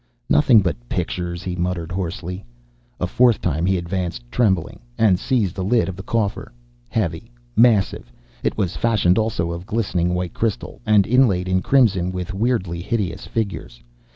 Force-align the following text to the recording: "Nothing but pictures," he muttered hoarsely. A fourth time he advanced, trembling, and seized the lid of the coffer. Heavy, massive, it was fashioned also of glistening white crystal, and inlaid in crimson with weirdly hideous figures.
"Nothing 0.31 0.61
but 0.61 0.89
pictures," 0.89 1.43
he 1.43 1.55
muttered 1.55 1.91
hoarsely. 1.91 2.43
A 2.99 3.05
fourth 3.05 3.39
time 3.39 3.67
he 3.67 3.77
advanced, 3.77 4.23
trembling, 4.31 4.79
and 4.97 5.19
seized 5.19 5.53
the 5.53 5.63
lid 5.63 5.87
of 5.87 5.95
the 5.95 6.01
coffer. 6.01 6.51
Heavy, 6.89 7.29
massive, 7.55 8.11
it 8.41 8.57
was 8.57 8.75
fashioned 8.75 9.19
also 9.19 9.51
of 9.51 9.67
glistening 9.67 10.15
white 10.15 10.33
crystal, 10.33 10.81
and 10.87 11.05
inlaid 11.05 11.47
in 11.47 11.61
crimson 11.61 12.11
with 12.11 12.33
weirdly 12.33 12.81
hideous 12.81 13.27
figures. 13.27 13.83